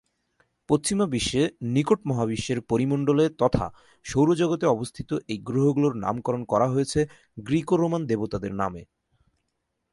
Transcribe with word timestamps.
পশ্চিমা 0.69 1.05
বিশ্বে 1.07 1.41
নিকট-মহাবিশ্বের 1.67 2.59
পরিমণ্ডলে 2.61 3.25
তথা 3.37 3.65
সৌর 4.05 4.27
জগতে 4.35 4.65
অবস্থিত 4.65 5.09
এই 5.27 5.39
গ্রহগুলোর 5.39 5.93
নামকরণ 5.95 6.41
করা 6.43 6.67
হয়েছে 6.69 6.99
গ্রিকো-রোমান 7.37 8.01
দেবতাদের 8.05 8.53
নামে। 8.53 8.81